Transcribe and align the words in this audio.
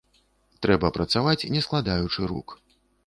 Трэба 0.65 0.89
працаваць, 0.97 1.47
не 1.57 1.61
складаючы 1.67 2.21
рук. 2.33 2.57